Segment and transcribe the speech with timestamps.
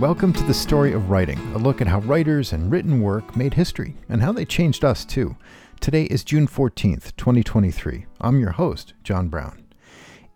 [0.00, 3.54] Welcome to the Story of Writing, a look at how writers and written work made
[3.54, 5.36] history and how they changed us too.
[5.80, 8.06] Today is June 14th, 2023.
[8.20, 9.66] I'm your host, John Brown.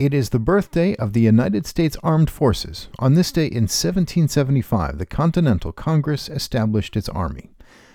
[0.00, 2.88] It is the birthday of the United States Armed Forces.
[2.98, 7.52] On this day in 1775, the Continental Congress established its army.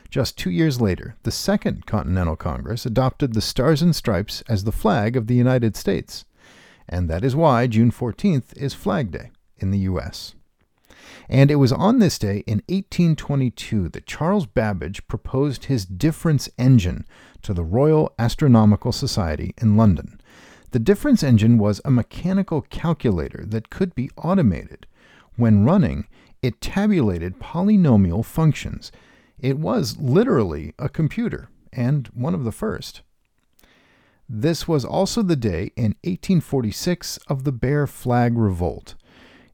[0.10, 4.72] Just two years later, the Second Continental Congress adopted the Stars and Stripes as the
[4.72, 6.24] flag of the United States.
[6.88, 10.34] And that is why June 14th is Flag Day in the U.S.
[11.30, 17.06] And it was on this day in 1822 that Charles Babbage proposed his difference engine
[17.42, 20.20] to the Royal Astronomical Society in London.
[20.72, 24.86] The difference engine was a mechanical calculator that could be automated.
[25.36, 26.08] When running,
[26.42, 28.92] it tabulated polynomial functions.
[29.40, 33.02] It was literally a computer, and one of the first.
[34.30, 38.96] This was also the day in 1846 of the Bear Flag Revolt.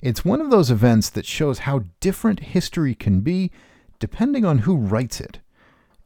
[0.04, 3.52] It's one of those events that shows how different history can be
[4.00, 5.40] depending on who writes it.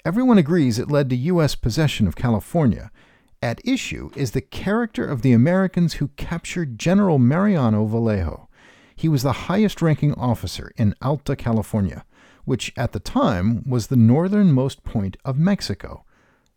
[0.06, 1.56] Everyone agrees it led to U.S.
[1.56, 2.92] possession of California.
[3.42, 8.48] At issue is the character of the Americans who captured General Mariano Vallejo.
[8.96, 12.06] He was the highest ranking officer in Alta California,
[12.46, 16.06] which at the time was the northernmost point of Mexico.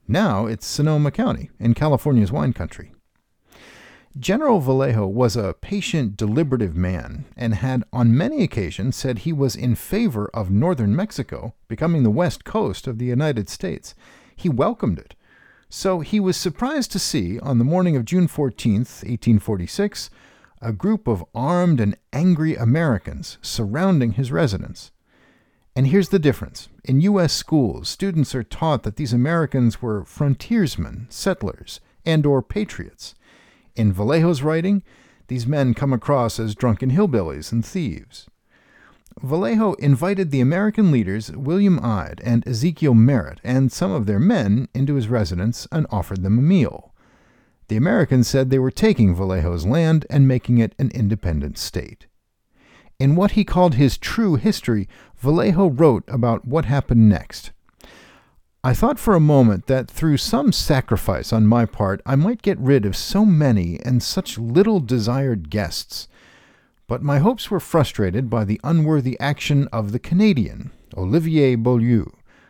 [0.06, 2.92] Now it's Sonoma County in California's wine country.
[4.19, 9.55] General Vallejo was a patient, deliberative man and had on many occasions said he was
[9.55, 13.94] in favor of northern Mexico becoming the west coast of the United States.
[14.34, 15.14] He welcomed it.
[15.69, 20.11] So he was surprised to see, on the morning of June 14, 1846,
[20.61, 24.91] a group of armed and angry Americans surrounding his residence.
[25.77, 26.69] And here's the difference.
[26.83, 27.33] In U.S.
[27.33, 33.14] schools, students are taught that these Americans were frontiersmen, settlers, and or patriots.
[33.80, 34.82] In Vallejo's writing,
[35.28, 38.28] these men come across as drunken hillbillies and thieves.
[39.22, 44.69] Vallejo invited the American leaders William Ide and Ezekiel Merritt and some of their men
[44.74, 46.92] into his residence and offered them a meal.
[47.69, 52.06] The Americans said they were taking Vallejo's land and making it an independent state.
[52.98, 57.50] In what he called his true history, Vallejo wrote about what happened next.
[58.62, 62.59] I thought for a moment that through some sacrifice on my part I might get
[62.59, 66.09] rid of so many and such little desired guests.
[66.87, 72.04] But my hopes were frustrated by the unworthy action of the Canadian, Olivier Beaulieu,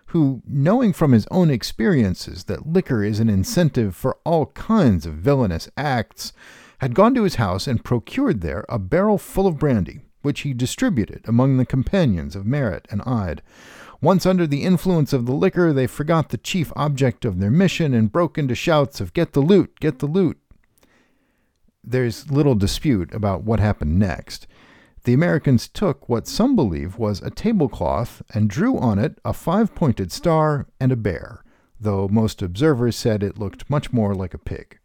[0.06, 5.14] who, knowing from his own experiences that liquor is an incentive for all kinds of
[5.14, 6.32] villainous acts,
[6.78, 10.54] had gone to his house and procured there a barrel full of brandy, which he
[10.54, 13.42] distributed among the companions of Merritt and Ide.
[14.02, 17.92] Once under the influence of the liquor, they forgot the chief object of their mission
[17.92, 19.78] and broke into shouts of, Get the loot!
[19.80, 20.38] Get the loot!
[21.84, 24.46] There's little dispute about what happened next.
[25.04, 29.74] The Americans took what some believe was a tablecloth and drew on it a five
[29.74, 31.42] pointed star and a bear,
[31.78, 34.78] though most observers said it looked much more like a pig.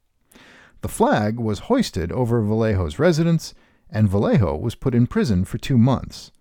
[0.81, 3.53] The flag was hoisted over Vallejo's residence,
[3.89, 6.31] and Vallejo was put in prison for two months.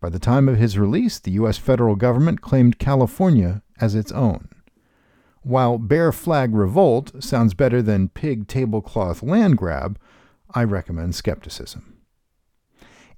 [0.00, 1.56] By the time of his release, the U.S.
[1.56, 4.48] federal government claimed California as its own.
[5.42, 9.98] While Bear Flag Revolt sounds better than Pig Tablecloth Land Grab,
[10.54, 11.98] I recommend skepticism.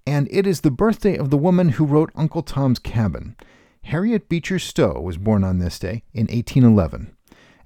[0.07, 3.37] And it is the birthday of the woman who wrote Uncle Tom's Cabin.
[3.83, 7.16] Harriet Beecher Stowe was born on this day in 1811.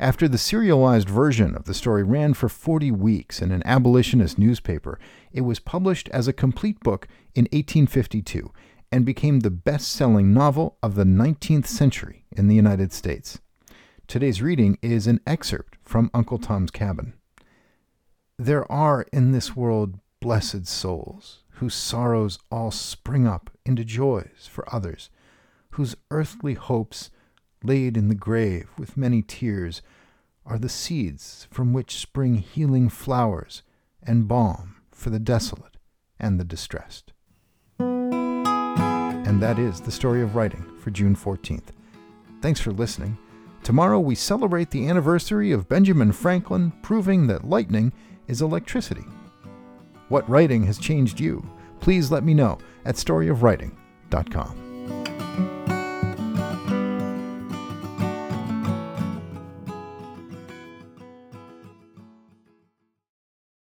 [0.00, 4.98] After the serialized version of the story ran for 40 weeks in an abolitionist newspaper,
[5.30, 8.50] it was published as a complete book in 1852
[8.90, 13.40] and became the best selling novel of the 19th century in the United States.
[14.06, 17.12] Today's reading is an excerpt from Uncle Tom's Cabin.
[18.38, 24.64] There are in this world blessed souls, whose sorrows all spring up into joys for
[24.74, 25.10] others,
[25.72, 27.10] whose earthly hopes,
[27.62, 29.82] laid in the grave with many tears,
[30.46, 33.62] are the seeds from which spring healing flowers
[34.02, 35.76] and balm for the desolate
[36.18, 37.12] and the distressed.
[37.78, 41.68] And that is the story of writing for June 14th.
[42.42, 43.16] Thanks for listening.
[43.62, 47.92] Tomorrow we celebrate the anniversary of Benjamin Franklin proving that lightning
[48.26, 49.04] is electricity.
[50.08, 51.48] What writing has changed you?
[51.80, 54.69] Please let me know at storyofwriting.com.